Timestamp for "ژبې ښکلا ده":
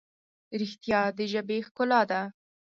1.31-2.21